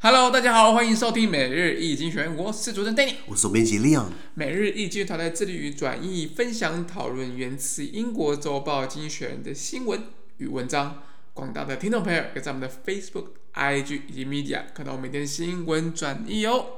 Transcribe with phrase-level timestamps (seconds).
[0.00, 4.06] Hello，大家好，欢迎收听每日易经济学人，我是主持人 Danny，我是总编辑 Leon。
[4.34, 10.04] 每日易经济团队致力于转译、分享、讨论源自英国周报《经济学人》的新闻
[10.36, 11.02] 与文章。
[11.34, 16.77] 广大的听众朋友，可以在我们的 Facebook、IG 以及 Media 看到我每天新闻转译哦。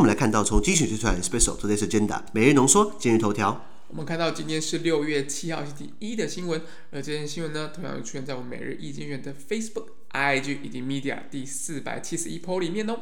[0.00, 3.66] 天我们来看到从精选推出来的 Special Today's Agenda 每日浓缩今日头条。
[3.88, 12.98] 我们看到今天是六月七号星期一的新闻，而这件新闻呢，同样出现在我们每日一经济学人的 Facebook、IG 以及 Media 第四百七十一 po 里面哦。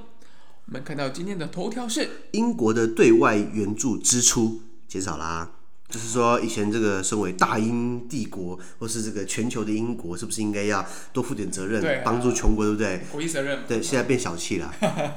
[0.66, 5.57] 我们看到今天的头条是英国的对外援助支出减少啦。
[5.88, 10.84] 就是说，以前这个身为大英帝国，或是这个全球的英国，是不是应该要
[11.14, 13.00] 多负点责任，帮助穷国，对不对？
[13.10, 13.60] 国际责任。
[13.66, 14.70] 对，现在变小气了，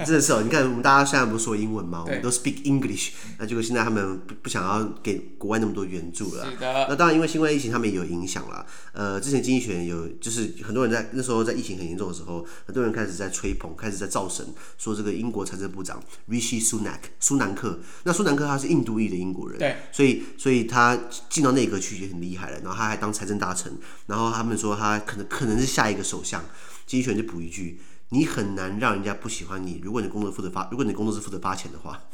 [0.06, 0.42] 真的是哦。
[0.42, 2.04] 你看，我们大家现在不是说英文吗？
[2.08, 6.50] 我们都 speak English，那结果现在他们不不想要给国外那么多援助了。
[6.50, 6.88] 是的。
[6.88, 8.66] 那当然，因为新冠疫情，他们也有影响了。
[8.94, 14.46] 呃，之前经济学有，就是很多人在那时候在疫情很严重的时候，很多人开始在吹捧，开始在造神，
[14.78, 17.78] 说这个英国财政部长 Rishi Sunak 苏南克。
[18.04, 20.61] 那苏南克他是印度裔的英国人，对，所以所以。
[20.64, 20.98] 他
[21.30, 26.44] 进到内阁去也很厉害了，然后他还当财政大臣，然后他们说他可能可能是下一个首相。
[26.88, 32.02] 经济学人就补一句：你很难让人家不喜欢你，如果你工作负责发， 如果你工作是负责发钱的话，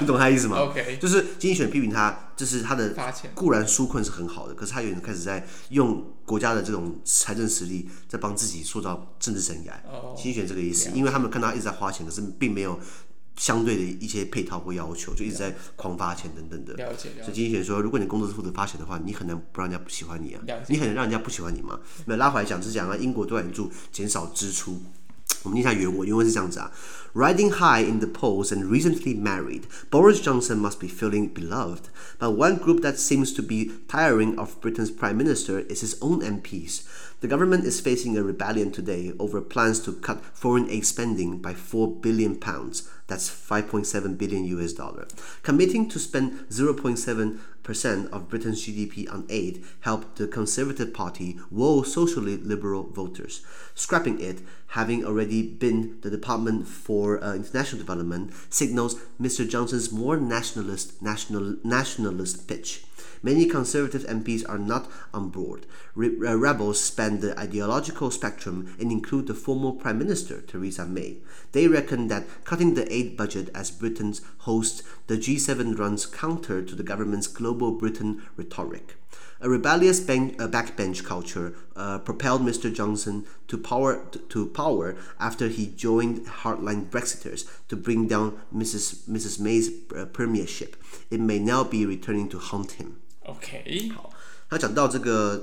[0.00, 2.92] 你懂他意思吗？OK，就是经济学人批评他，就是他的
[3.34, 9.70] 固然纾困是很好的，可是他有点开始在用国家的这种财政实力在帮自己塑造政治生涯。
[10.16, 12.80] 经济学人这个意思，因为他们看到他一直在花钱，可是并没有。
[13.36, 16.74] 相对的一些配套或要求，就一直在狂发钱等等的。
[16.74, 17.10] 了解。
[17.10, 17.22] 了解。
[17.22, 20.42] 所以经济学人说，如果你工作是负责发钱的话，你很难不让人家不喜欢你啊。
[20.68, 21.78] 你很难让人家不喜欢你嘛？
[22.06, 24.80] 那拉回来讲，是讲啊，英国对外援助减少支出。
[25.45, 26.71] 我们念一下原文，原文是这样子啊：
[27.13, 31.89] Riding high in the polls and recently married, Boris Johnson must be feeling beloved.
[32.19, 36.21] But one group that seems to be tiring of Britain's prime minister is his own
[36.21, 36.83] MPs.
[37.19, 41.53] The government is facing a rebellion today over plans to cut foreign aid spending by
[41.53, 42.87] 4 billion pounds.
[43.07, 45.07] That's 5.7 billion US dollar.
[45.43, 52.37] Committing to spend 0.7% of Britain's GDP on aid helped the Conservative Party woo socially
[52.37, 53.41] liberal voters.
[53.75, 59.48] Scrapping it, having already been the Department for uh, International Development, signals Mr.
[59.48, 62.84] Johnson's more nationalist national nationalist pitch.
[63.22, 68.91] Many Conservative MPs are not on board Re uh, rebels span the ideological spectrum and
[68.91, 71.17] include the former Prime Minister, Theresa May.
[71.51, 76.75] They reckon that cutting the aid budget as Britain's host the G7 runs counter to
[76.75, 78.95] the government's Global Britain rhetoric.
[79.43, 82.71] A rebellious bank, uh, backbench culture uh, propelled Mr.
[82.71, 89.09] Johnson to power, to power after he joined hardline Brexiters to bring down Mrs.
[89.09, 89.39] Mrs.
[89.39, 90.75] May's uh, premiership.
[91.09, 92.97] It may now be returning to haunt him.
[93.25, 94.11] OK，好，
[94.49, 95.41] 他讲到这个，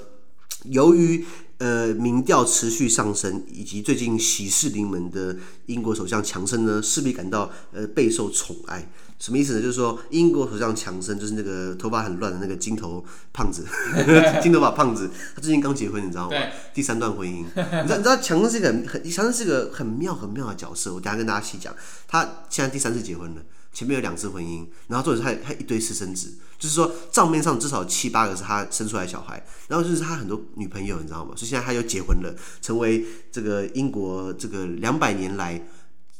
[0.65, 1.25] 由于
[1.57, 5.35] 呃民调持续上升，以及最近喜事临门的
[5.67, 8.89] 英国首相强生呢，势必感到呃备受宠爱。
[9.19, 9.61] 什么意思呢？
[9.61, 13.65] 就是说英国首相强生，就是那个头发很乱的那个金头胖子，
[14.43, 16.35] 金头发胖子，他最近刚结婚，你知道吗？
[16.73, 17.45] 第三段婚姻。
[17.45, 20.93] 你知道，你知道强生是一个很，强生是一个很妙很妙的角色。
[20.93, 21.73] 我等下跟大家细讲，
[22.05, 23.41] 他现在第三次结婚了。
[23.73, 31.33] 前面有两次婚姻，然后或者是他他一堆私生子，就是说账面上至少七八个是他生出来的小孩，然后就是他很多女朋友，你知道吗？
[31.35, 35.61] 所以现在他又结婚了，成为这个英国这个两百年来。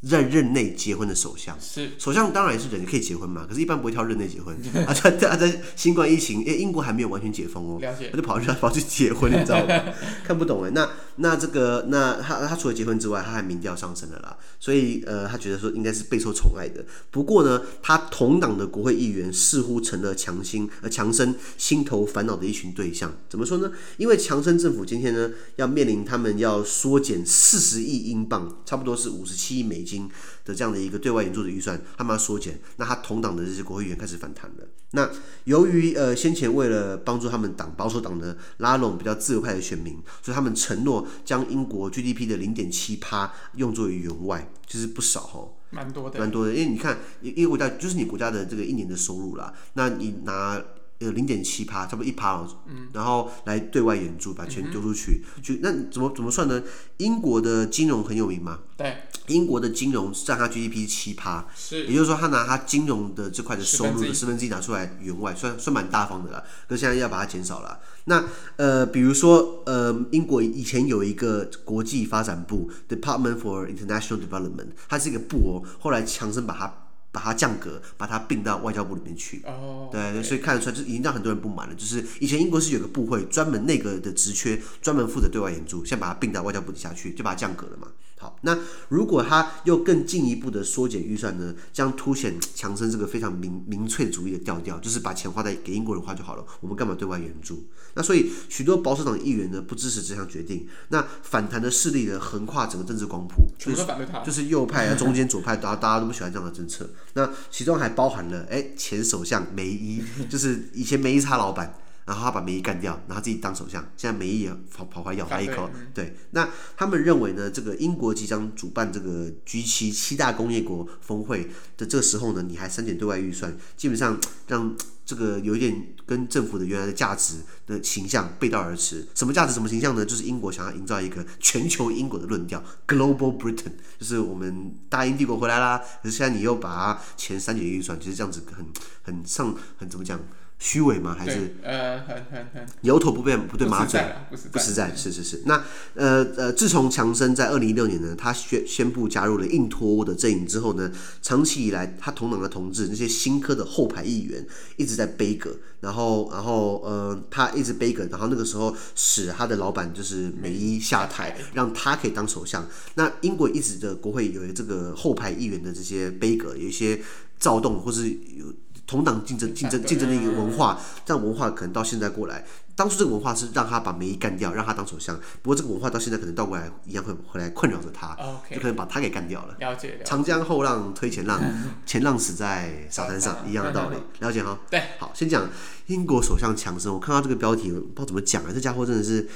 [0.05, 4.53] 在任内结婚的首相是首相，当然也是人可以结婚嘛，可是，一般不会挑任内结婚。
[4.85, 9.81] 啊，在在在新冠疫情，因为英国还没有完全解封哦，他就跑去他跑去结婚，你知道吗？
[10.25, 10.71] 看不懂哎。
[10.71, 10.85] 那
[11.17, 16.83] 那这个那他他除了结婚之外，他还民调上升了啦，所以呃，他觉得说应该是备受宠爱的。
[17.11, 23.13] 不过呢，他同党的国会议员似乎成了强心呃强生心头烦恼的一群对象。
[23.29, 23.71] 怎么说呢？
[23.97, 30.09] 因为强生政府今天呢要面临他们要缩减四十亿英镑，差不多是五十七亿美金。
[30.45, 34.67] 的这样的一个对外援助的预算，他们要缩减，那他同党的这些国会议员开始反弹了。
[34.91, 35.09] 那
[35.45, 46.53] 由于呃先前为了帮助他们党保守党的拉拢比较自由派的选民，所以他们承诺将英国 GDP 的零点七趴用作于援外，其实不少哦，蛮多的，蛮多的。
[46.53, 50.61] 因为你看一个国家就是你国家的这个一年的收入啦，那你拿。
[50.99, 56.63] 呃零点七趴，差不多一趴，嗯，然后来对外援助，把钱丢出去，就、嗯、那怎么怎么算呢？
[56.97, 66.43] 英国的金融很有名嘛，对，英国的金融占它 GDP 七趴，是，也就是说他拿他金融的这块的收入的十分之一拿出来援外，算算蛮大方的了。
[66.67, 67.79] 可是现在要把它减少了。
[68.05, 68.23] 那
[68.57, 76.73] 呃，比如说呃，英国以前有一个国际发展部 Department for International Development，它是一个部哦，后来强生把它。
[77.13, 79.39] 把它降格，把它并到外交部里面去。
[79.45, 81.75] 哦，对对，所以看得出来，就已经让很多人不满了。
[81.75, 87.87] 就是以前英国是有个部会，专门那个的职缺，专门负责对外援助，现在把它并到外交部底下去，就把它降格了嘛。
[88.23, 97.65] 好，那如果他又更进一步的缩减预算呢，将凸显强生这个非常民民粹主义的调调，就是把钱花在给英国人花就好了，我们干嘛对外援助？
[97.95, 100.65] 那所以许多保守党议员呢不支持这项决定。
[100.87, 103.85] 那反弹的势力呢横跨整个政治光谱，就是
[104.25, 106.89] 就是右派啊，中间左派，大家大家都不喜欢这样的政策。
[107.15, 111.75] 那其中还包含了哎前首相梅伊， 就是以前梅伊他老板。
[112.05, 113.81] 然后他把梅姨干掉，然后他自己当首相。
[113.95, 115.69] 现在梅姨也跑跑回来咬他一口。
[115.93, 129.07] 对，那他们认为呢，这个英国即将主办这个 G7 七大工业国峰会的这个时候呢，你还删减对外预算，基本上让这个有一点跟政府的原来的价值的形象背道而驰。
[129.15, 129.53] 什么价值？
[129.53, 130.05] 什么形象呢？
[130.05, 135.81] 就是英国想要营造一个全球英国的论调，Global Britain，就是我们大英帝国回来啦。
[136.01, 138.65] 可是现在你又把钱删减预算，其实这样子很
[139.03, 140.19] 很上很怎么讲？
[140.63, 141.13] 虚伪吗？
[141.19, 144.01] 还是呃，很很很牛头不对不对马嘴，
[144.49, 145.41] 不实在，是是是。
[145.45, 145.61] 那
[145.93, 150.89] 呃呃，自从强生在二零一六年呢，他宣宣布加入了硬脱欧的阵营之后呢，
[151.21, 162.65] 长期以来他同党的同志那些新科的后排议员一直在杯葛，然后然后呃，他一直杯葛，然后那个时候使他的老板就是梅伊下台，让他可以当首相。
[162.95, 167.01] 那英国一直的国会有这个后排议员的这些杯葛，有一些
[167.37, 168.45] 躁动，或是有。
[168.85, 172.43] 同党竞争、竞争、竞争的一个文化，这样文化可能到现在过来。
[172.75, 175.15] 当初这个文化是让他把梅伊干掉，让他当首相。
[175.41, 179.55] 不过这个文化到现在可能倒过来一样会回来困扰着他，okay, 就可能把他给干掉了。
[179.59, 179.89] 了解。
[179.89, 181.39] 了解长江后浪推前浪，
[181.85, 183.97] 前浪死在沙滩上，一样的道理。
[184.19, 184.59] 了解哈。
[184.69, 184.81] 对。
[184.97, 185.47] 好，先讲
[185.87, 186.93] 英国首相强生。
[186.93, 188.49] 我看到这个标题，我不知道怎么讲啊。
[188.51, 189.27] 这家伙真的是，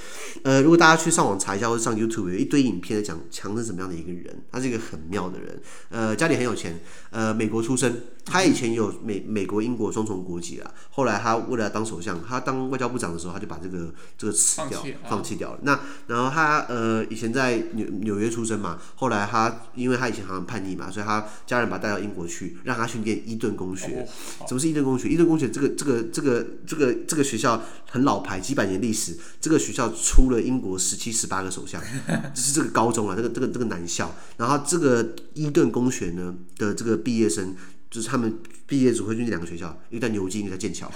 [0.44, 4.44] 呃，如果大家去上网查一下，或者上 YouTube 有一堆影片在讲强生什么样的一个人。
[4.52, 6.80] 他是一个很妙的人，呃，家里很有钱，
[7.12, 7.94] 呃，美国出生。
[8.26, 10.70] 他以前有美美国、英国双重国籍啊。
[10.90, 13.27] 后来他为了当首相，他当外交部长的时候。
[13.32, 15.60] 他就把这个这个辞掉，放弃掉了。
[15.64, 24.08] 那然后他呃以前在纽纽约出生嘛，后来他因为他以前好像叛逆嘛，所以他家人把他带到英国去，让他去念伊顿公学。
[24.48, 25.10] 什么是伊顿公学？
[25.10, 29.18] 伊顿公学这个这个这个这个这个学校很老牌，几百年历史。
[29.40, 31.82] 这个学校出了英国十七十八个首相，
[32.34, 34.14] 这是这个高中啊，这个这个这个男校。
[34.38, 37.56] 然后这个伊顿公学呢的这个毕业生。
[37.90, 40.92] 就是他们毕业只会去那两个学校，一个在牛津，一个在剑桥，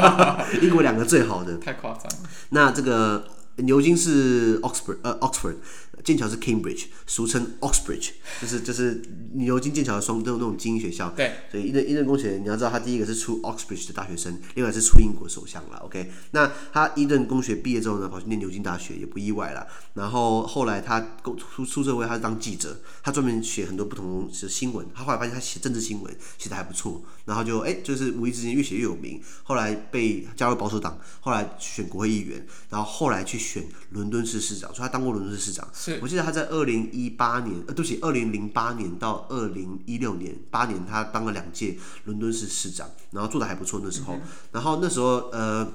[0.62, 1.56] 英国两个最好的。
[1.58, 2.04] 太夸张。
[2.50, 5.56] 那这个牛津是 Oxford，呃，Oxford。
[6.04, 8.10] 剑桥是 Cambridge，俗称 Oxbridge，
[8.40, 11.08] 就是就是牛津剑桥的双都有那种精英学校。
[11.16, 15.78] 对，所以伊顿伊顿公学，你要知道他第一个是出 Oxbridge 的大学生，另外是出英国首相了。
[15.78, 19.66] OK，那他伊顿公学毕业之后呢，跑去念牛津大学也不意外了。
[19.94, 24.86] 然后后来他出出社会，他是当记者，他专门写很多不同的新闻。
[24.94, 29.20] 他后来发现他写政治新闻写的还不错，然后就哎就是无意之间越写越有名。
[29.44, 35.68] 后来被加入保守党，后来选国会议员，然后后来去选伦敦市市长，所以他当过伦敦市市长。
[35.72, 35.98] 是。
[36.02, 44.14] 我记得他在二零一八年，呃，对不起，二零零八年到二零一六年，八年他当了两届伦敦市市长，然后做的还不错那时候。
[44.14, 44.20] 嗯、
[44.52, 45.66] 然后那时候，呃，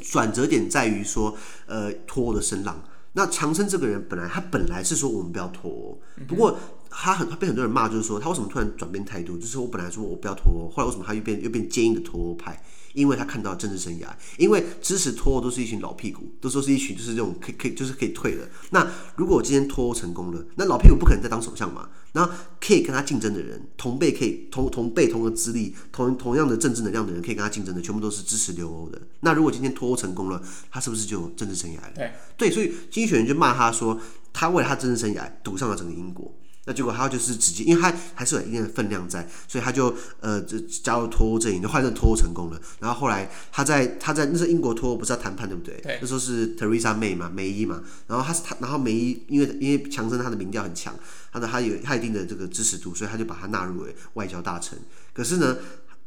[0.00, 1.36] 转折点在于说，
[1.66, 2.82] 呃，脱欧的声浪。
[3.16, 6.58] 那强生这个人本来他本来是说我们不要脱欧，不过
[6.96, 9.36] 他很他被很多人骂，就是说他为什么突然转变态度？
[9.36, 12.62] 就是我本来说我不要脱欧，后来为什么他又变又变坚硬的脱欧派？
[12.94, 14.06] 因为他看到政治生涯，
[14.38, 18.48] 因为支持脱欧都是一群老屁股，都说是一群就是这种可以可以就是可以退的。
[18.70, 21.88] 那如果我今天脱欧成功了，那老屁股不可能再当首相嘛？
[22.12, 22.24] 那
[22.60, 29.02] 可以跟他竞争的人，同辈可以同同辈同个资历，同同样的政治能量的人可以跟他竞争的，全部都是支持留欧的。
[29.18, 31.92] 那如果今天脱欧成功了，他是不是就有政治生涯了？
[31.96, 34.00] 对，对，所以经济学人就骂他说，
[34.32, 36.32] 他为了他政治生涯赌上了整个英国。
[36.66, 42.60] 那结果他就是直接，因为他还是有一定的分量在，所以他就呃就加入脱欧阵营，就换成脱欧成功了。
[42.80, 45.78] 然后后来他在他在那时候英国脱欧不是要谈判对不对？
[45.82, 45.98] 对。
[46.00, 47.82] 那时候是 Theresa May 嘛，梅伊嘛。
[48.06, 50.94] 然后他是他，然后梅伊因为因为强森他的民调很强，
[51.32, 54.78] 他的他有他一定的这个支持度，所以他就把他纳入为外交大臣。
[55.12, 55.56] 可是呢，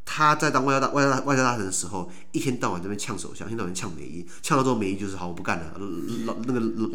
[0.10, 5.74] 他在当外交大外交大外交大臣的时候，一天到晚在那边呛首相，一天到晚呛梅伊，呛到之后梅伊就是好，我不干了，
[6.26, 6.88] 老那个老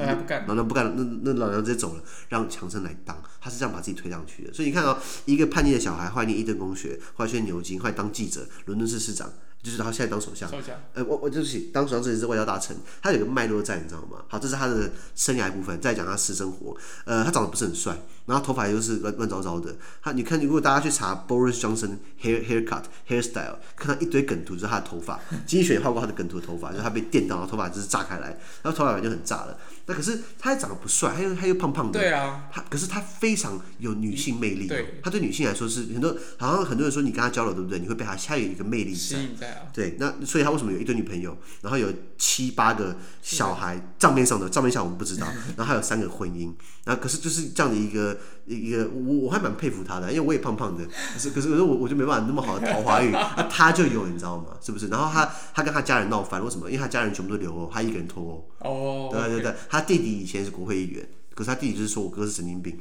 [0.47, 4.53] 老娘不干了，那那老娘直接走了，让强生来当，他是这样把自己推上去的。
[4.55, 9.31] 所以你看到、哦、一个叛逆的小孩，后来念伊顿公学，后来去牛津，后来当记者，伦敦市市长。
[9.63, 10.51] 就是他现在当首相。
[10.51, 10.77] 首相。
[10.93, 14.19] 呃，我我对不起，当首相之前是外交大臣，他有个脉络在，你知道吗？
[14.27, 15.81] 好，这是他的生涯部分。
[15.81, 19.75] 再讲他私生活，呃，他长得不是很帅，然后头发又是乱乱糟糟的。
[20.03, 25.21] 他你看，如果大家去查 Boris Johnson hair haircut hairstyle，看到一堆梗图，就是他的头发。
[25.47, 28.29] 经济学也画过他的梗图的头发，就是他被电到，然后头发就是炸开来，
[28.63, 29.59] 然后头发就很炸了。
[29.87, 31.99] 那可是他还长得不帅，他又他又胖胖的。
[31.99, 32.49] 对啊。
[32.53, 34.69] 他可是他非常有女性魅力。
[34.69, 35.01] 对。
[35.03, 37.79] 他对女性来说是很多，好像很多人说你跟他交流对不对？
[37.79, 39.19] 你会被他，他有一个魅力在。
[39.39, 39.63] 在啊。
[39.73, 43.81] 对，那所以他为什么有一堆女朋友，然后有七八个小孩？
[43.99, 45.27] 账面上的账面上我们不知道，
[45.57, 46.53] 然后还有三个婚姻。
[46.85, 48.12] 然后可是就是这样的一个
[48.47, 50.85] 一个，我我还蛮佩服他的，因为我也胖胖的。
[50.85, 54.47] 可是可是可是我我就没办法那么好的桃花运，那他就有，你知道吗？
[54.61, 54.89] 是不是？
[54.89, 56.71] 然后他他跟他家人闹翻，为什么？
[56.71, 58.49] 因为他家人全部都留欧，他一个人脱欧。
[58.69, 59.09] 哦。
[59.13, 62.79] 对对对，他弟弟以前是国会议员，可是他弟弟就是说我哥是神经病。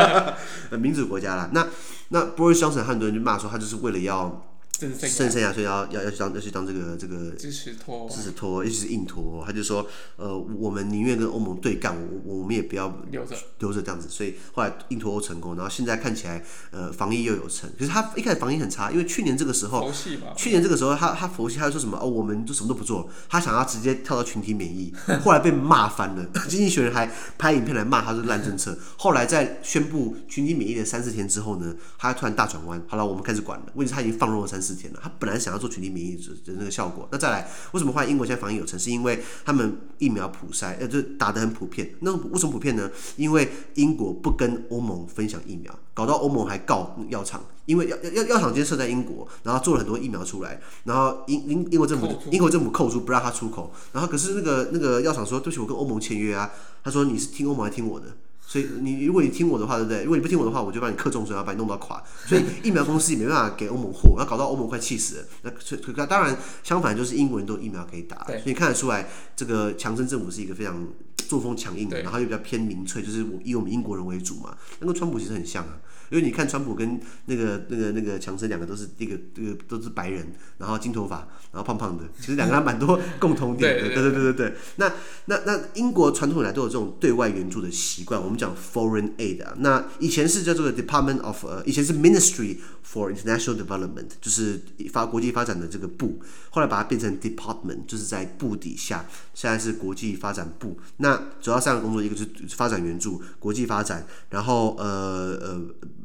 [0.78, 1.66] 民主国家啦，那
[2.08, 4.44] 那 Boris Johnson 很多人就骂说他就是为了要。
[4.78, 13.36] 剩剩下所以要要要去当要去当这个这个支持托支持托，尤其是硬托，他就说呃我们宁愿跟欧盟对干，我我们也不要留着。
[13.58, 19.90] 留着这样子，所以后来硬脱欧成功，然后现在看起来呃防疫又有成，可是他一开始防疫很差，因为去年这个时候，
[20.36, 24.92] 去年这个时候他他佛系，他就说什么哦我们就什么都不做，他想要直接跳到群体免疫，
[25.24, 38.78] 后来被骂翻了， 经济学人还拍影片来骂他是烂政策，后来在宣布群体免疫的三四天之后呢，他突然大转弯，好了我们开始管了，问题是他已经放任了三四天了，他本来想要做群体免疫的那个效果，那再来，为什么换英国现在防疫有成？
[38.78, 41.94] 是因为他们疫苗普筛，呃，就打得很普遍。
[42.00, 42.90] 那为什么普遍呢？
[43.16, 56.50] 因为英国不跟欧盟分享疫苗，搞到欧盟还告药厂，因为药药药厂今天设在英国，然后做了很多疫苗出来，然后英英英国政府英国政府扣住不让他出口，然后可是那个那个药厂说，对不起，我跟欧盟签约啊，
[56.84, 58.06] 他说你是听欧盟还是听我的？
[58.50, 60.04] 所以你如果你听我的话，对不对？
[60.04, 62.02] 如果你不听我的话，我就把你克重税，要把你弄到垮。
[62.24, 65.24] 所以疫苗公司也没办法给欧盟货，要搞到欧盟快气死了。
[65.42, 70.82] 那所以当然相反就是英国人都有疫苗可以打，所以看得出来这个强生政府是一个非常
[71.16, 74.56] 作风强硬的，然后又比较偏民粹，就是我以我们英国人为主嘛。
[74.80, 75.76] 那跟川普其实很像啊。
[76.10, 80.26] 因为你看，川普跟那个、那个、那个强森两个都是一个、这个都是白人，
[80.58, 83.88] 然后金头发，然后胖胖的，其实两个还蛮多共同点的。
[83.94, 84.54] 对对对对对。
[84.76, 84.92] 那
[85.26, 89.54] 那那英国传统以来都有这种对外援助的习惯，我们讲 foreign aid 啊。
[89.58, 92.58] 那以前是叫做 Department of 呃，以前是 Ministry
[92.90, 96.18] for International Development，就是发国际发展的这个部，
[96.50, 99.04] 后来把它变成 Department，就是在部底下，
[99.34, 100.78] 现在是国际发展部。
[100.96, 105.60] 那主要三个工作，一个是发展援助、国际发展，然后呃呃。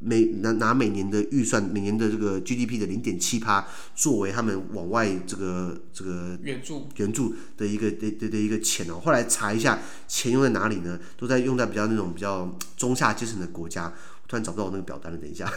[0.05, 8.99] 每拿拿每年的预算，每年的这个 GDP 的零点七趴，作为他们往外这个这个援助援助的一个的的的一个钱哦。
[8.99, 10.99] 后来查一下，钱用在哪里呢？
[11.15, 13.93] 都在用在比较那种比较中下阶层的国家。
[14.23, 15.51] 我突然找不到我那个表单了，等一下。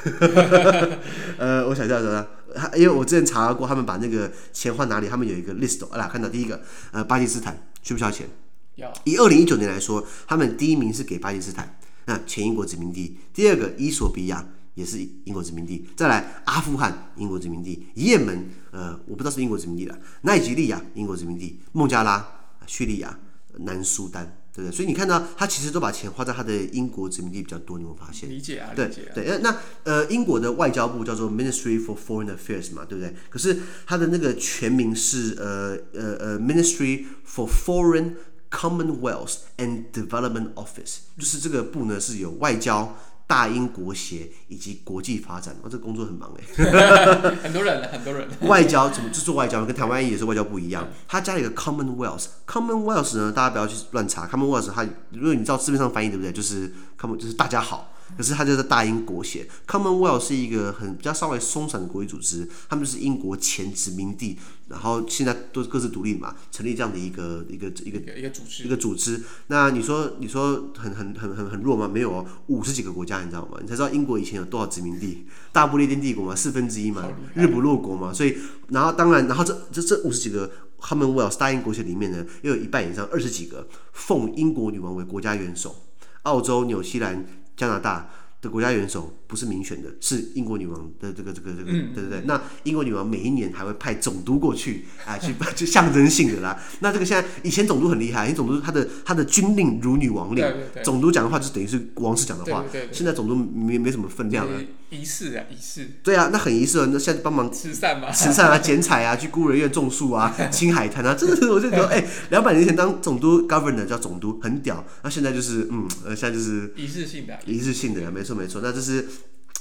[1.38, 2.12] 呃，我想一下，等
[2.54, 5.08] 下，因为我之前查过，他们把那个钱换哪里？
[5.08, 5.88] 他们有一个 list。
[5.88, 8.28] 啊啦，看到第一个，呃，巴基斯坦需不需要钱？
[8.74, 8.92] 要。
[9.04, 11.78] 以二零一九年来说，他们第一名是给巴基斯坦。
[12.06, 22.24] 那前英国殖民地，第二个伊索比亚也是英国殖民地，再来阿富汗英国殖民地，也门呃我不知道是英国殖民地了，奈及利亚英国殖民地，孟加拉、
[22.66, 23.18] 叙利亚、
[23.58, 24.74] 南苏丹，对不对？
[24.74, 28.30] 所以你看到他其实都把钱花在他的英国殖民地比较多，你有没有发现？
[28.30, 29.12] 理解啊，对理解啊。
[29.14, 33.14] 对，那呃英国的外交部叫做 Ministry for Foreign Affairs 嘛，对不对？
[33.28, 38.14] 可是它的那个全名是呃呃呃 Ministry for Foreign
[38.50, 42.96] Commonwealth and Development Office，就是这个部呢是有外交、
[43.26, 45.54] 大英国协以及国际发展。
[45.62, 46.44] 哦，这个工作很忙哎，
[47.42, 48.28] 很多人，很多人。
[48.48, 49.64] 外交怎么就做外交？
[49.64, 54.26] 跟台湾也是外交部一样，他加了一个 Commonwealth，Commonwealth 呢，大家不要去乱查。
[54.26, 56.32] Commonwealth 它，如果你知道字面上翻译对不对？
[56.32, 57.92] 就是 Common 就是大家好。
[58.16, 69.22] 可是它就是大英国协，Commonwealth 是一个很比较稍微松散的国际组织，他们就是英国前殖民地，然后现在都各自独立嘛，成立这样的一个一个一个一个组织一个组织。
[69.48, 71.86] 那你说你说很很很很很弱吗？
[71.88, 73.58] 没有哦，五十几个国家你知道吗？
[73.60, 78.36] 你才知道英国以前有多少殖民地，大不列颠帝国嘛，四分之一嘛，日不落国嘛，所以
[78.68, 85.74] 然后当然然后这这这五十几个 Commonwealth 大英国协里面呢，又有一半以上二十几个奉英国女王为国家元首，
[86.22, 87.26] 澳洲、纽西兰。
[87.56, 88.08] 加拿大
[88.40, 92.22] 的国家元首不是民选的，是英国女王的这个这个这个，对对对。
[92.26, 96.58] 那英国女王每一年还会派总督过去，啊，去就象征性的啦。
[96.80, 100.44] 那这个现在以前总督很厉害，因为总督他的他的军令如女王令，
[100.84, 102.64] 总督讲的话就等于是王室讲的话。
[102.92, 104.60] 现在总督没没什么分量了。
[104.88, 105.88] 仪式啊，仪式。
[106.02, 106.86] 对啊，那很仪式。
[106.86, 118.60] 那现在帮忙慈善嘛，慈善啊，剪彩啊， 去孤儿院种树啊，清海滩啊，真的是我就觉得， 哎，两百年前当总督 governor 叫总督很屌，那现在就是嗯，呃，现在就是仪式性的，仪式性的，没错没错。
[118.62, 119.04] 那这是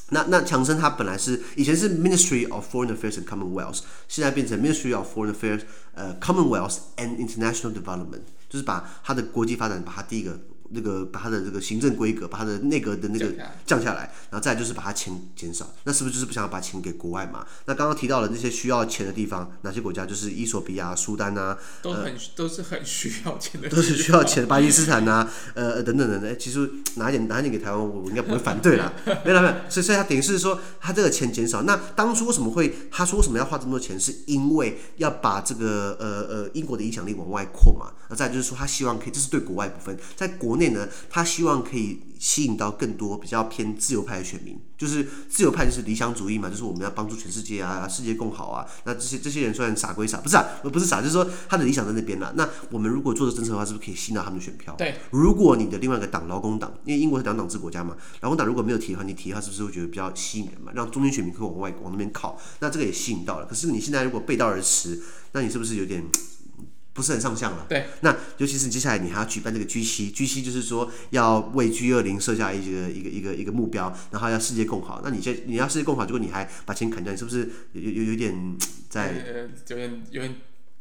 [0.10, 5.62] 那那强生他本来是以前是 Ministry of Foreign Affairs and Commonwealth，现在变成 Ministry of Foreign Affairs
[5.94, 10.40] 呃 Commonwealth and International Development，就是把他的国际发展把它第一个。
[10.70, 13.34] 那个把他的这个行政规格，把他的内阁的那个
[13.66, 17.46] 降下来，然后再就是把他钱减少，那是不是就是不想要把钱给国外嘛？
[17.66, 20.06] 那刚刚提到了那些需要钱的地方，哪些国家？
[20.06, 24.46] 就是伊索比亚、苏丹啊，都很、呃、都是很需要钱的，都是需要钱。
[24.48, 26.40] 巴基斯坦啊，呃等等等等。
[26.40, 28.94] 其实拿一点拿一点给台湾，我应该不会反对啦。
[29.26, 31.64] 没有没有，所以所以他等于是说，他这个钱减少。
[31.64, 34.00] 那当初为什么会他说为什么要花这么多钱？
[34.00, 37.92] 是因为要把这个呃呃英国的影响力往外扩嘛？
[38.10, 48.66] 那再就是说，他希望可以，这是对国外部分，在国内呢，他希望可以吸引到更多比较偏自由派的选民，就是自由派就是理想主义嘛，就是我们要帮助全世界啊，世界更好啊。
[48.86, 52.34] 那这些这些人虽然傻归傻，不是啊，不是傻，就是说他的理想在那边了。
[52.38, 54.74] 那我们如果做的政策的话，是不是可以吸引到他们的选票？
[54.78, 54.96] 对。
[55.12, 60.72] 如果你的另外一个党劳工党，因为英国是两党制国家嘛，劳工党如果没有提的话，你提的话是不是会觉得比较吸引人嘛？
[60.74, 63.46] 让中间选民可以往外往那边靠，那这个也吸引到了。
[63.46, 65.02] 可是你现在如果背道而驰，
[65.34, 66.02] 那你是不是有点？
[66.96, 67.68] 不是很上相了。
[67.70, 75.02] 对，那尤其是接下来你还要举办这个 G 七，G 七就是说要为 G 二零设下一个一个一个一个目标，然后要世界共好。
[75.04, 78.58] 那你现你要世界共好，结果你还把钱砍掉，你是不是有有有点
[78.90, 79.12] 在？
[79.68, 80.36] 有点有点。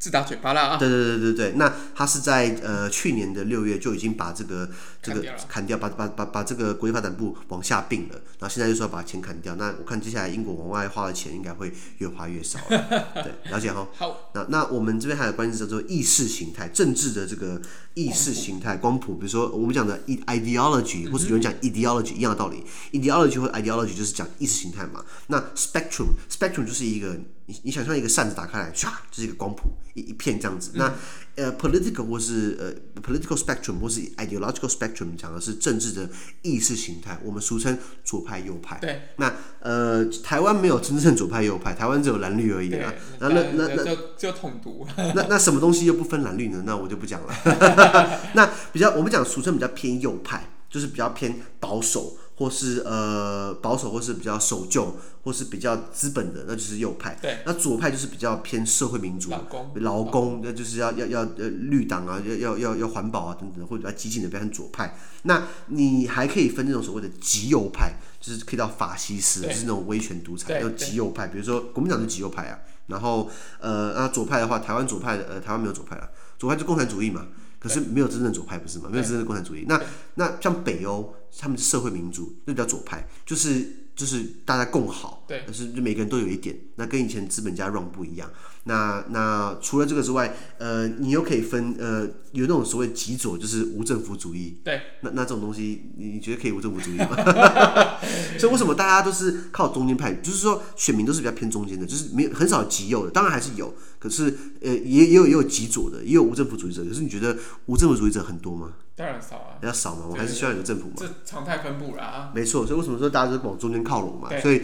[0.04, 0.76] 自打嘴巴了啊！
[0.76, 4.68] 对对对对对，那他是在呃去年的六月就已经把这个
[5.00, 9.54] 这个砍掉，把把把把这个国际发展部往下并了，然后现在就说要把钱砍掉。
[9.54, 13.14] 那我看接下来英国往外花的钱应该会越花越少了。
[13.24, 13.88] 对，了解哈。
[13.96, 17.58] 好，那那我们这边还有关系叫做意识形态政治的这个
[17.94, 25.04] 意识形态光谱，比如说我们讲的 ideology，或者有人讲 ideology 一样的道理，ideology 或 ideology 就是讲意识形态嘛。
[25.28, 27.16] 那 spectrum spectrum 就是一个。
[27.46, 30.70] 你你想象一个扇子打开来，唰，就是一个光谱，一一片这样子。
[30.76, 30.94] 嗯、那
[31.34, 36.08] 呃，political 或是呃，political spectrum 或是 ideological spectrum 讲的是政治的
[36.40, 38.78] 意识形态，我们俗称左派右派。
[38.80, 39.02] 对。
[39.18, 42.90] 那呃，台湾没有真正左派右派，台湾只有蓝绿而已啊。
[43.18, 44.86] 那那那那就就统独。
[44.96, 46.62] 那那什么东西又不分蓝绿呢？
[46.64, 47.34] 那我就不讲了。
[48.34, 52.16] 那比较我们讲俗称比较偏右派，就是比较偏保守。
[52.36, 57.16] 或是呃保守，或是比较守旧，或是比较资本的，那就是右派。
[57.22, 57.38] 对。
[57.46, 59.30] 那左派就是比较偏社会民主，
[59.76, 64.98] 劳工，那就是要要要呃绿党啊，要要要要环保啊等等，或者比较激进的，变成左派。
[65.22, 71.28] 那你还可以分这种所谓的极右派，就是可以到法西斯，就是那种威权独裁，叫极右派。
[71.28, 77.28] 比如说国民党是极右派啊，然后呃那左派的话，台湾左派的呃台湾没有左派了，左派就共产主义嘛。
[77.64, 78.90] 可是没有真正左派不是吗？
[78.92, 79.64] 没有真正的共产主义。
[79.66, 79.80] 那
[80.16, 88.28] 那像北欧，他们是社会民主，那叫左派，就是就是大家共好，对，但是就每个人都有一点，那跟以前资本家 run 不一样。
[88.66, 94.58] 那那除了这个之外，呃，你又可以分呃，有那种所谓极左，就是无政府主义。
[94.64, 94.80] 对。
[95.02, 97.14] 那那这种东西，你觉得可以无政府主义吗？
[98.38, 100.14] 所以为什么大家都是靠中间派？
[100.14, 106.82] 就是说选民都是比较偏中间的，就是没有很少极右的，当然还是有，可是呃也也有也有极左的，也有无政府主义者。
[106.84, 108.72] 可是你觉得无政府主义者很多吗？
[108.96, 109.56] 当然少啊。
[109.60, 110.94] 比较少嘛，我还是需要有个政府嘛。
[110.96, 112.32] 这常态分布啦啊。
[112.34, 114.28] 没错，所以为什么说大家都往中间靠拢嘛？
[114.40, 114.62] 所以。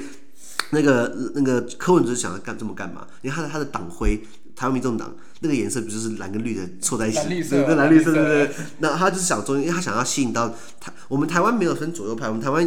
[0.72, 3.04] 那个那个柯文哲想要干这么干嘛？
[3.22, 4.18] 因为他的他的党徽，
[4.54, 7.18] 台湾民众党那个颜色不就是蓝跟绿的凑在一起？
[7.18, 8.50] 蓝绿色，跟蓝绿色对不对？
[8.78, 10.92] 那他就是想中间，因为他想要吸引到台。
[11.08, 12.64] 我们台湾没有分左右派，我们台湾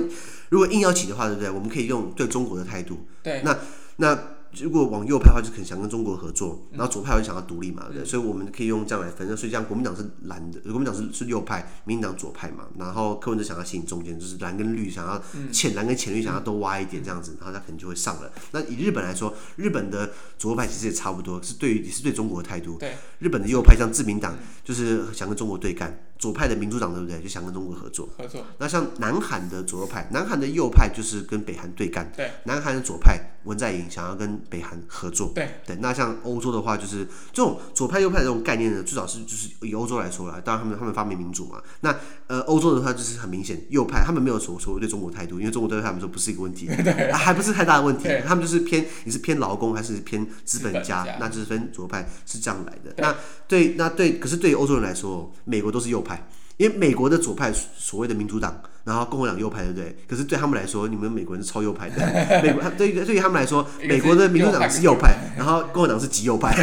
[0.50, 1.50] 如果硬要起的话，对不对？
[1.50, 3.08] 我们可以用对中国的态度。
[3.24, 3.42] 对。
[3.46, 3.58] 那
[3.96, 4.20] 那。
[4.62, 9.26] 如果往右派的话，就可能想跟中国合作，然后左派就想要独立嘛，对不对，所以我们可以用这样来分。
[9.36, 12.66] 所以这样国民党是蓝的，国民党是是右派，民进党左派嘛。
[12.78, 18.32] 然后柯文哲想要吸引中间，就是蓝跟绿想要浅蓝跟浅绿想要多挖一点这样子，然后他可能就会上了。
[18.52, 22.78] 那以日本来说，日本的左右派其实也差不多，是对于也是对中国的态度。
[22.78, 25.98] 对，日本的右派像自民党，就是想跟中国对干。
[26.20, 27.22] 左派的民主党对不对？
[27.22, 28.08] 就想跟中国合作。
[28.18, 28.46] 合作。
[28.58, 32.10] 那像南韩的左右派，南韩的右派就是跟北韩对干。
[32.16, 32.32] 对。
[32.46, 35.32] 南韩的左派文在寅想要跟北韩合作。
[35.34, 35.50] 对。
[35.66, 35.76] 对。
[35.78, 41.62] 那像欧洲的话，就是这种左派右派的这种概念呢，最少是就是以欧洲来说啦，当然他们他们发明民主嘛。
[41.82, 41.96] 那
[42.28, 47.12] 呃，欧洲的话就是很明显右派，他们没有所所谓对中国态度，因为中国对他们说不是一个问题， 对。
[47.12, 48.10] 还不是太大的问题。
[48.26, 52.94] 他们就是偏你是偏劳工还是偏资本家，那就是分左派是这样来的。
[52.98, 53.16] 那
[53.48, 56.28] 对那对，可是对于欧洲人来说，美国都是右派。
[56.58, 59.96] 因为美国的左派所谓的民主党，然后共和党右派，对不对？
[60.08, 61.96] 可是对他们来说，你们美国人是超右派的。
[62.44, 66.54] 美国对对于他们来说，美国的民主党是右派，然后共和党是极右派。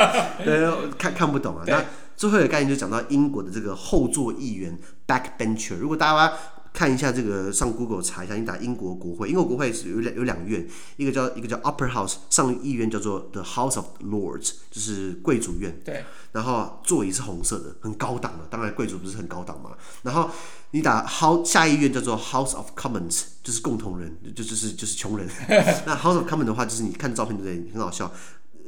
[0.44, 1.64] 对，看看不懂啊。
[1.66, 1.84] 那
[2.16, 5.76] 最后一个概念就讲到英国的这个后座议员 （backbencher）。
[5.76, 6.32] 如果大家
[6.72, 15.80] 看一下这个，上 Google 查一下，你打英国国会，英国国会是有两有两院，一个叫一个叫 Upper House 上议院叫做 The House of Lords，就是贵族院。
[15.84, 16.04] 对。
[16.32, 18.46] 然后座椅是红色的，很高档的。
[18.48, 19.70] 当然贵族不是很高档嘛。
[20.02, 20.30] 然后
[20.70, 25.28] 你打 House 下议院叫做 House of Commons，就是共同人，就就是就是穷人。
[25.84, 27.72] 那 House of Commons 的话，就是你看照片对不对？
[27.72, 28.12] 很好笑。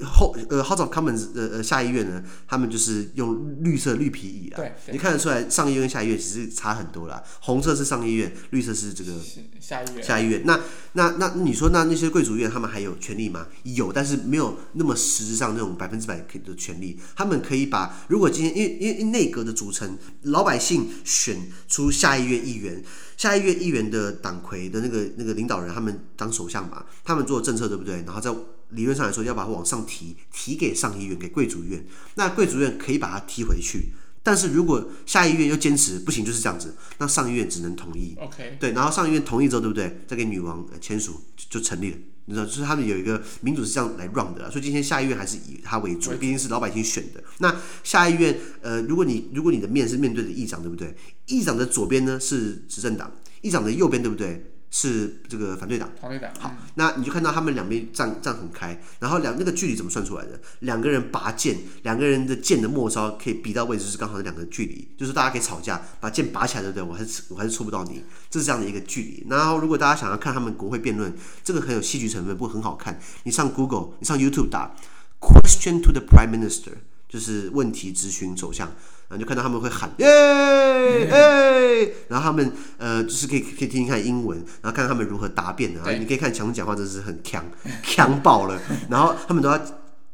[0.05, 7.22] 后呃，House of Commons 呃呃下议院呢，他们就是用绿色绿皮椅啊，对，你看得出来上议院跟下议院其实差很多啦。
[7.40, 9.12] 红色是上议院，绿色是这个
[9.61, 10.02] 下议院。
[10.02, 10.61] 下议院，那
[10.94, 13.46] 那那你说那那些贵族院他们还有权利吗？
[13.64, 16.98] 有，但是没有那么实质上那种百分之百的权利。
[17.14, 21.37] 他们可以把如果今天因为因为内阁的组成，老百姓选
[21.68, 22.83] 出下议院议员，
[23.16, 28.02] 下议院议员的党魁的那个那个领导人，他们当首相嘛，他们做政策对不对？
[28.02, 28.35] 然后在
[28.73, 31.85] 理论上来说，要把它往上提，提给上议院，给贵族院。
[32.17, 38.17] 那贵族院可以把它踢回去，但是如果下议院又坚持不行，就是这样子，那上议院只能同意。
[38.21, 40.01] OK，对，然后上议院同意之后，对不对？
[40.07, 41.97] 再给女王签署就成立了。
[42.27, 47.23] 你知道，就是他们有一个民主是这样来 run 的，所以今天下议院还是以他为主，毕竟是老百姓选的。
[47.39, 50.95] 那下议院，呃，如果你如果你的面是面对着议长，对不对？
[51.27, 54.52] 议长的左边呢是执政党，议长的右边，对不对？
[54.75, 56.31] 是这个反对党，反对党。
[56.39, 60.41] 好，那你就看到他们两边站站很开，然后两那个距离怎么算出来的？
[60.61, 66.83] 两个人拔剑，两个人的剑的末梢可以比到位置是刚好的两个距离，就是大家可以吵架，把剑拔起来，对不对？
[66.83, 69.27] 我还是我还是戳不到你，这是这样的一个距离。
[69.29, 72.99] 然后如果大家想要看他们国会辩论，这个很有戏剧成分，不过很好看。
[73.25, 74.75] 你上 Google，你上 YouTube 打
[75.21, 76.73] Question to the Prime Minister，
[77.07, 78.73] 就是问题咨询首相。
[79.12, 85.81] 然后就看到他们会喊耶耶，然后他们呃就是可以可以听听看英文，然后看看他们如何答辩的。
[85.81, 87.44] 然后你可以看强生讲话真是很强，
[87.85, 88.59] 强爆了。
[88.88, 89.61] 然后他们都要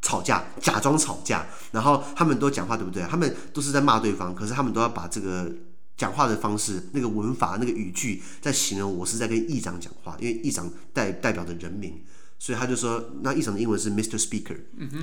[0.02, 3.04] 吵架，假装吵架，然后他们都讲话对不对？
[3.08, 5.48] 他们都是在骂对方，可是他们都要把这个
[5.96, 12.02] 讲话的方式、那个文法、那个语句，在形容我是在跟议长讲话，因为议长代代表的人民。
[12.38, 14.16] 所以他就说，那议长的英文是 Mr.
[14.18, 14.56] Speaker，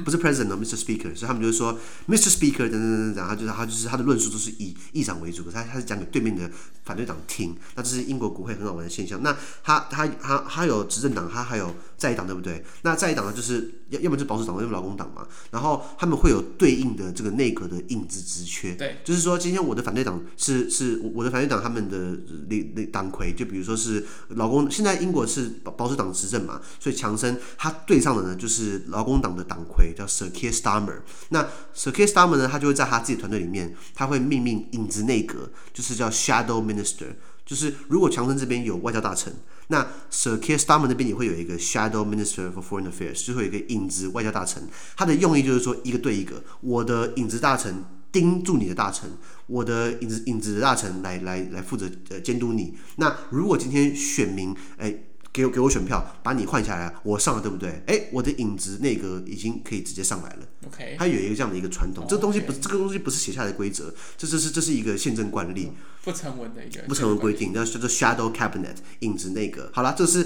[0.06, 0.78] 不是 President 哦，Mr.
[0.80, 1.13] Speaker。
[1.15, 2.30] 所以他们就说 Mr.
[2.30, 6.50] Speaker 等等等等，他就是他就是他的论述都是以议长为主，可是他他是讲给对面的
[6.86, 7.56] 反对党听。
[7.76, 9.21] 那这是英国国会很好玩的现象。
[9.21, 12.63] 那他他他他有执政党，他还有在野党，对不对？
[12.84, 15.28] 那在野党呢，就是要要么就是保守党，要么劳工党嘛。
[15.52, 18.74] 然后他们会有对应的这个内阁的影子职缺。
[18.76, 22.17] 对，就是说今天我的反对党是是我的反对党，他们的
[22.48, 24.69] 领领党魁，就比如说是劳工。
[24.69, 27.38] 现在英国是保保守党执政嘛，所以强生。
[27.58, 31.02] 他对上的呢，就是劳工党的党魁叫 Sir Keir Starmer。
[31.30, 37.15] 那 Sir Keir Starmer 呢，他就会在他自己团队里面，他会命名影子内阁，就是叫 Shadow Minister。
[37.45, 39.32] 就是如果强生这边有外交大臣，
[39.67, 44.67] 那 Sir Keir Starmer 那边也会有一个 Shadow Minister for Foreign Affairs，最后一个影子外交大臣。
[44.95, 49.10] 他的用意就是说一个对一个，我的影子大臣盯住你的大臣，
[49.47, 52.78] 我的影子影子的大臣来来来负责呃监督你。
[52.97, 54.97] 那如果今天选民哎。
[55.36, 57.84] 给给我选票，把你换下来，我上了，对不对？
[57.88, 60.39] 哎，我的影子内阁已经可以直接上来了。
[60.65, 65.74] OK，它有一个这样的一个传统，oh, 这个东西不.这个东西不是写下来的规则，这这是这是一个宪政惯例，
[66.06, 69.69] 不成文的一个不成文规定，那叫做 Shadow Cabinet 影子内阁。
[69.74, 70.26] 好了，这是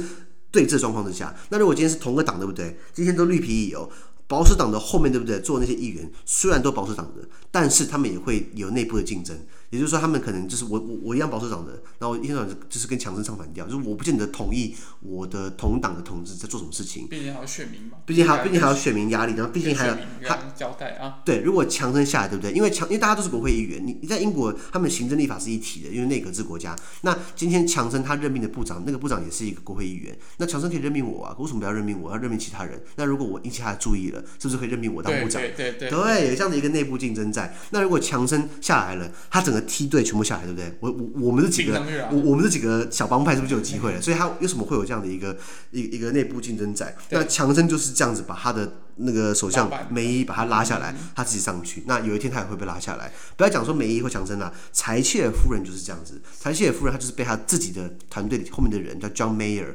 [0.52, 1.36] 对峙状况之下。
[1.50, 2.78] 那如果今天是同个党，对不对？
[2.94, 3.90] 今天都绿皮椅哦，
[4.28, 5.42] 保守党的后面对不对？
[5.42, 9.36] 做那些议员虽然都保守党的，但是他们也会有内部的竞争。
[9.70, 17.08] 也就是说，他们可能就是我我我一样保守党的，然后一样就是跟强生唱反调，就是我不见得同意我的同党的同志在做什么事情。
[17.08, 17.98] 毕竟还有选民嘛。
[18.06, 21.22] 毕竟还毕竟还有选民压力，然后毕竟还有他交代啊。
[21.24, 22.52] 对，如果强生下来，对不对？
[22.52, 26.76] 因为强，因为大家都是国会议员，你你在英国，他们行政立法是一体的，因为内阁制国家。
[27.02, 32.10] 那今天强生他任命的部长，那个部长也是一个国会议员，那强生可以任命我啊，为什么不要任命我？
[32.12, 32.82] 要任命其他人？
[32.96, 35.42] 那如果我引起他的注意了，是不是可以任命我当部长？
[35.42, 37.56] 对对对，对，对，有这样的一个内部竞争在。
[37.70, 40.50] 那如果强生下来了，他整个梯队全部下来。
[40.50, 40.74] 对不对？
[40.80, 41.80] 我我我们这几个，
[42.12, 44.02] 我我们这几个小帮派是不是就有机会了？
[44.02, 45.38] 所以他为什么会有这样的一个
[45.72, 46.96] 一一个内部竞争在？
[47.10, 48.72] 那强森就是这样子把他的。
[49.00, 51.84] 那个首相梅伊把他拉下来，他自己上去。
[51.86, 53.12] 那有一天他也会被拉下来。
[53.36, 56.22] 不要讲说梅伊或强森啦，柴切尔夫人就是这样子。
[56.40, 59.74] 柴切尔夫人她就是被他自己的团队后面的人叫 John Mayer，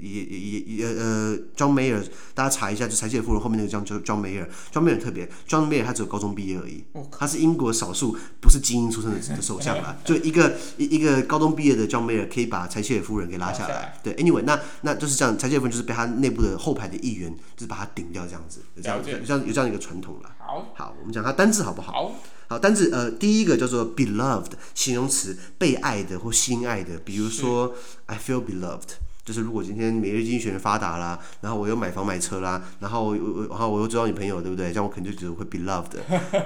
[0.00, 2.02] 也也也呃 John Mayer，
[2.34, 4.46] 大家查一下，就柴切尔夫人后面那个叫叫 John Mayer。
[4.72, 9.96] John Mayer 特别，John Mayer 他只有高中毕业而已，他是英国少数不是精英出身的的首相啦。
[10.04, 13.98] 就一个一一个高中毕业的 John Mayer 可以把柴切尔夫人给拉下来。
[14.02, 18.53] 对，Anyway，那那就是这样，柴切尔夫人就是被他内部的后排的议员就是把他顶掉这样子。
[18.74, 20.30] 有这样有这样有这样一个传统了。
[20.38, 21.92] 好，好，我们讲它单字好不好？
[21.92, 22.14] 好，
[22.48, 26.98] 好单字呃，第一个叫做 beloved，形容词，被爱的或心爱的。
[26.98, 27.74] 比如说
[28.06, 28.88] ，I feel beloved，
[29.24, 33.16] 就是如果今天每日经济学人发达啦，然后我又买房买车啦，然后我
[33.48, 34.68] 然后我又追到女朋友，对不对？
[34.68, 35.96] 这样我肯定就觉得会 be loved，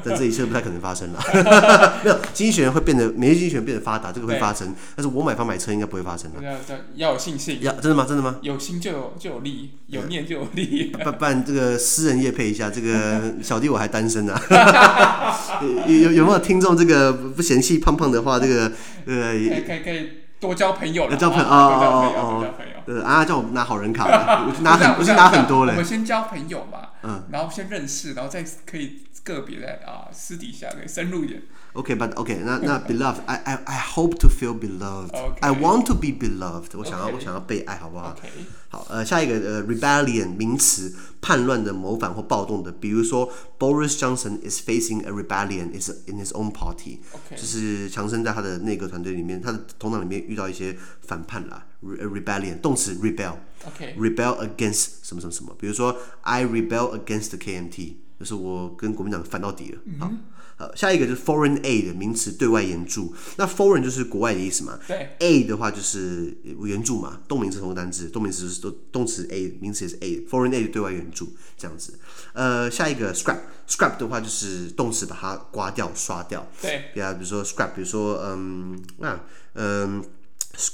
[0.05, 1.21] 但这一切不太可能发生了。
[2.05, 6.43] 没有经济学人会变得每日经济学人变得发达，这个会发生，但是我买房买车应该不会发生的。
[6.43, 6.57] 要
[6.95, 7.59] 要有信心。
[7.63, 8.05] 要真的吗？
[8.09, 8.37] 真的吗？
[8.43, 10.93] 有心就有就有力，有念就有力。
[11.03, 15.39] 不不然这个私人业配一下，这个 小弟我还单身呢、啊。
[15.61, 18.39] 有有有没有听众这个不嫌弃胖胖的话？
[18.39, 18.73] 这个
[19.07, 21.17] 呃，可以可以可以多交朋友了。
[21.17, 22.55] 交朋友哦哦哦。
[22.89, 24.07] 呃啊，叫我拿好人卡，
[24.49, 25.73] 我去拿很，我去拿很多嘞。
[25.73, 31.43] 我们先交朋友嘛，嗯，然后先认识，然后再可以个别的啊，私底下可以深入一点。
[31.74, 38.16] OK，but OK，那那 beloved，I I I hope to feel beloved，I want to be beloved，我想要我想要被爱，好不好？
[38.70, 47.00] 好，呃，下一个呃，rebellion 名词，叛乱的、谋反或暴动的，比如说 Boris Johnson is facing a rebellion is in his own party，
[47.32, 51.66] 就是强生在他的内阁团队里面，他的同党里面遇到一些反叛啦。
[51.84, 59.79] rebellion 动词 rebel，rebel against 什么什么什么，比如说 I rebel against the KMT， 就是我跟国民党反到底了。
[59.99, 60.13] 好，
[60.57, 63.15] 好，下一个就是 foreign aid 名词，对外援助。
[63.37, 64.79] 那 foreign 就是国外的意思嘛？
[64.87, 65.11] 对。
[65.21, 71.99] aid 的话就是援助嘛，动名词同个单字，动名词是动动词 aid，名词也是 aid，foreign aid 对外援助这样子。
[72.33, 76.47] 呃，下一个 scrap，scrap 的话就是动词把它刮掉、刷掉。
[76.61, 76.87] 对。
[76.93, 79.21] 比如比如说 scrap，比如说嗯啊
[79.55, 80.05] 嗯。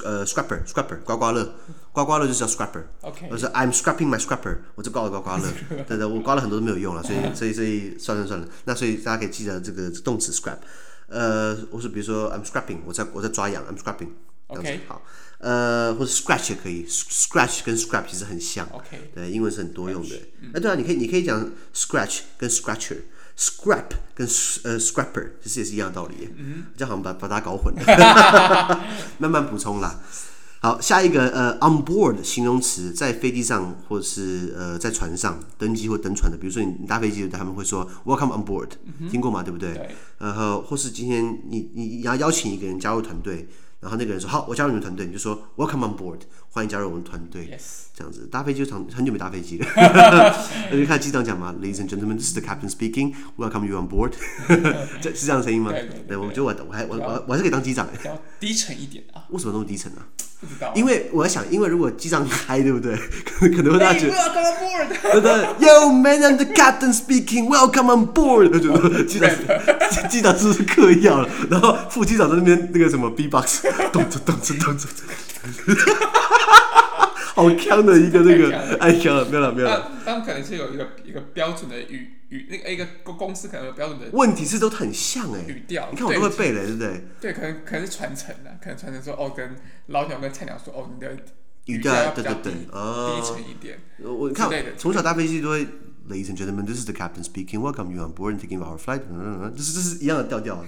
[0.03, 1.55] 呃，scrapper，scrapper，刮刮乐，
[1.92, 2.83] 刮刮乐就是叫 scrapper。
[3.03, 3.29] OK。
[3.31, 5.44] 我说 I'm scrapping my scrapper，我就刮了刮刮乐。
[5.87, 8.49] 对对，我刮了很多都没有用了，所以所以所以算了算了。
[8.64, 10.59] 那所以大家可以记得这个动词 scrap。
[11.09, 14.09] 呃，我说比如说 I'm scrapping，我在我在抓痒，I'm scrapping。
[14.47, 14.81] OK。
[14.88, 15.03] 好。
[15.38, 18.66] 呃，或者 scratch 也可以，scratch 跟 scrap 其实很像。
[18.73, 19.11] OK。
[19.14, 20.16] 对，英文是很多用的。
[20.55, 22.97] 哎，对啊，你可以你可以讲 scratch 跟 scratcher。
[23.37, 24.27] Scrap 跟
[24.62, 27.81] 呃 scrapper 其实也是一样的道理，嗯，这样好像把把它搞混了，
[29.18, 30.01] 慢慢补充啦。
[30.61, 38.68] 好，下一个呃 on board 形容词，在飞机上或者是呃在船上登机或登船的，比如说你你搭飞机，他们会说 welcome on board，
[39.11, 39.42] 听过吗？
[39.42, 39.75] 对不对？
[39.75, 39.90] 对。
[40.18, 43.49] 然后或是今天你你要邀请一个人加入团队。
[43.85, 49.66] 然后那个人说：“好，我加入你们团队。”你就说：“Welcome on board，欢迎加入我们团队。” Yes，这样子搭飞机就长很久没搭飞机了。
[49.77, 53.14] 那 就看机长讲嘛，Ladies and gentlemen, this is the captain speaking.
[53.37, 54.12] Welcome you on board。
[55.03, 55.70] 这是这样的声音吗？
[56.09, 57.87] 对，我觉得我我还我我我还是可以当机长。
[58.07, 59.27] 要低沉一点啊？
[59.29, 60.01] 为什么那么低沉呢？
[60.40, 60.73] 不知道。
[60.75, 62.97] 因为我在想，因为如果机长开，对不对？
[63.55, 64.12] 可能会大家觉得。
[64.14, 64.88] Welcome on board。
[65.12, 65.33] 对对
[65.68, 67.49] ，Yo man, I'm the captain speaking.
[67.49, 68.51] Welcome on board。
[68.53, 69.31] 我觉得 机长
[70.09, 71.29] 机长是不是嗑药了？
[71.51, 73.62] 然后副机长在那边那个什么 B-box。
[73.92, 74.88] 动着动着动着，
[77.35, 79.92] 好强的一个那个，哎呀，没有了没有了。
[80.05, 84.07] 他们可能是有一个一个标准的语语，那个一个公公司可能有标准的。
[84.12, 85.88] 问题是都很像哎，语调。
[85.90, 87.05] 你看我都会背了，对不对？
[87.20, 91.16] 对，可能可能是传承的，可能传承说哦，跟老鸟跟菜鸟说哦，你的
[91.66, 93.79] 语调要比较低低沉一点。
[93.99, 95.66] 我看从小搭飞机都会。
[96.08, 97.62] Ladies and gentlemen, this is the captain speaking.
[97.62, 99.02] Welcome you on board and taking our flight.
[99.56, 100.65] 这是这是一样的调调。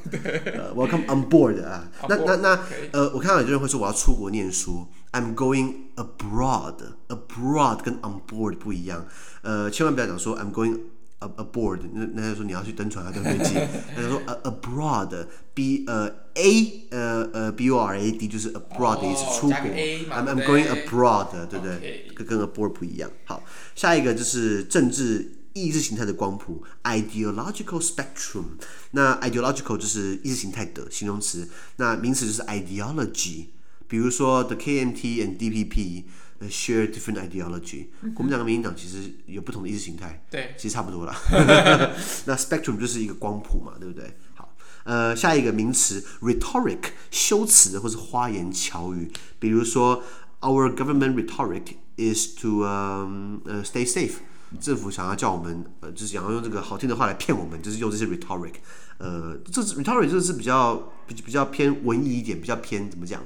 [0.75, 1.89] Welcome on board 啊。
[2.08, 2.60] 那那那
[2.91, 4.88] 呃，我看到有些人会说我要出国念书。
[5.12, 6.75] I'm going abroad.
[7.08, 9.08] Abroad 跟 on board 不一样。
[9.41, 10.77] 呃，千万不要讲说 I'm going
[11.20, 11.81] aboard。
[11.92, 13.55] 那那就说你要去登船要，登飞机。
[13.96, 19.57] 那就说 abroad，b 呃 a 呃呃 b o r a d 就是 abroad 的意思，出国。
[19.59, 22.07] I'm I'm going abroad，对不对？
[22.14, 23.11] 跟跟 aboard 不一样。
[23.24, 23.42] 好。
[23.74, 28.44] 下一个就是政治意识形态的光谱，ideological spectrum。
[28.92, 33.46] 那 ideological 就是意识形态的形容词，那名词就是 ideology。
[33.88, 36.05] 比如说 the KMT and DPP
[36.42, 37.87] share different ideology。
[38.14, 41.14] 国民党跟民进党其实有不同的意识形态，对，其实差不多啦。
[42.27, 44.16] 那 spectrum 就是一个光谱嘛，对不对？
[44.35, 49.11] 好，呃，下一个名词 rhetoric，修辞或是花言巧语。
[49.38, 50.03] 比如说
[50.40, 51.77] our government rhetoric。
[51.99, 54.16] is to um 呃、uh, stay safe，
[54.61, 58.53] 政府想要叫我们呃就是想要用这个好听的话来骗我们，就是用这些 rhetoric，
[58.99, 63.25] 呃，这是 rhetoric 这是比较比比较偏文艺一点，比较偏怎么讲？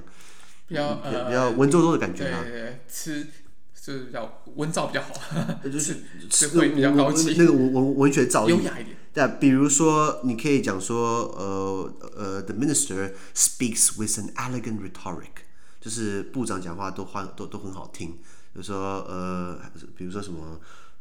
[0.70, 2.40] 比较呃比较文绉绉的感觉啊。
[2.42, 3.26] 对对对，吃
[3.74, 5.12] 就是比较文造比较好，
[5.64, 5.96] 就是
[6.30, 8.96] 词汇比较高级，那个文文文学造诣优雅一点。
[9.12, 15.44] 对，比如说你可以讲说呃呃 the minister speaks with an elegant rhetoric，
[15.80, 18.18] 就是部长讲话都话都都很好听。
[18.52, 18.76] 比如说，
[19.08, 19.60] 呃，
[19.96, 20.60] 比如说什么，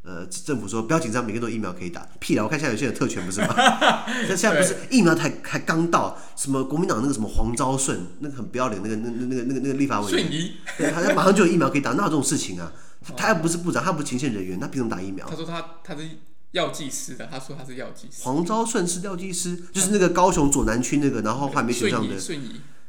[0.10, 2.44] 呃，政府说不要紧张，每个人都疫苗可以打，屁啦！
[2.44, 3.54] 我看现在有些人特权不是吗？
[4.28, 12.74] 那 现在不是疫苗才才刚到，什么国民党那个什么黄昭顺，那个很不要脸，那个那那那个那个那个立法委员，仪对，好像马上就有疫苗可以打，那有这种事情啊？
[13.16, 15.28] 他又不是部长，他不是前线人员，他凭什么打疫苗？
[15.30, 16.10] 他说他他是
[16.54, 18.24] 药剂师的，他说他是药剂师。
[18.24, 22.16] 黄昭顺是药剂师，就是那个高雄左南区那个，然后后来没选上的。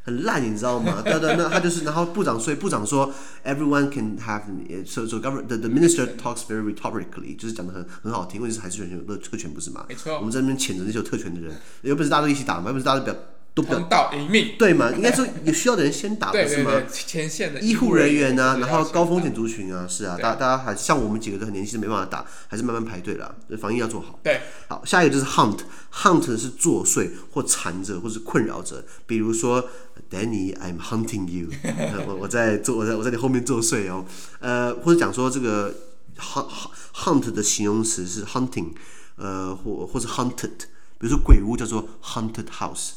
[0.03, 1.03] 很烂，你知道吗？
[1.05, 3.13] 对对，那他就是，然后部长所以部长说
[3.45, 4.43] ，everyone can have
[4.87, 9.85] so so government the the minister talks very rhetorically，就是讲的很很好听，问题是还是选有特权不是吗？
[9.89, 13.15] 没错，我们在那边谴责那些有特权的人，有本事大家都一起打嘛，又不是大家
[13.55, 13.75] 都表。
[13.75, 14.91] 都同岛一命，对嘛？
[14.93, 16.83] 应该说有需要的人先打，不是吗？
[16.93, 23.35] 前线的医护人员啊，然后高风险族群啊，是啊，大大家还像我们几个都很年轻，没办法打，还是慢慢排队了。
[23.61, 24.19] 防疫要做好。
[24.23, 29.69] 对，好，下一个就是 hunt，hunt 是作祟或缠着或是困扰着，比如说
[30.11, 31.49] Danny，I'm hunting you，
[32.07, 34.05] 我我在做，我在我在你后面作祟哦。
[34.39, 35.75] 呃，或者讲说这个
[36.19, 36.49] hunt
[36.95, 38.73] hunt 的形容词是 hunting，
[39.17, 40.51] 呃，或或是 hunted，
[40.99, 42.91] 比如说鬼屋叫做 haunted house。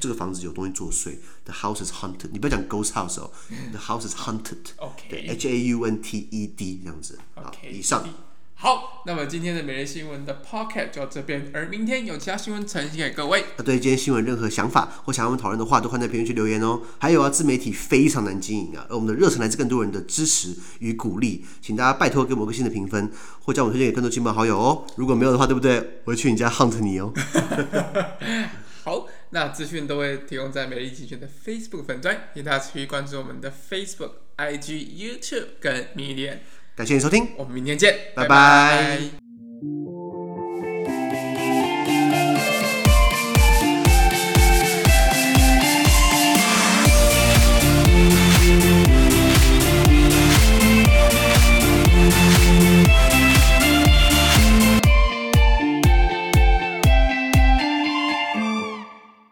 [0.00, 2.30] 这个房子有东西作祟，The house is haunted。
[2.32, 3.30] 你不要讲 ghost house 哦
[3.72, 4.58] ，The house is haunted。
[5.08, 7.18] 对，H A U N T E D 这样子。
[7.34, 8.04] 好，以上。
[8.56, 13.44] 好，那么今天的每日新闻的 Podcast 就到这边，而明天有其他新闻呈现给各位。
[13.58, 16.80] 那对今天新闻任何想法或想要我们讨论的话，都欢迎在评论区留言哦。
[16.98, 24.86] 还有啊，自媒体非常难经营啊，而我们的热忱来自更多人的支持与鼓励，请大家拜托给我个新的评分，或将我推荐给更多亲朋好友哦。
[24.96, 26.00] 如果没有的话，对不对？
[26.04, 27.12] 我会去你家 hunt 你哦。
[28.84, 36.38] 好，那资讯都会提供在每日一精选的 Facebook 粉专，请大家持续关注我们的 Facebook、IG、YouTube 跟 Medium。
[36.76, 38.28] 感谢你收听，我们明天见，拜拜。
[38.28, 39.23] 拜拜。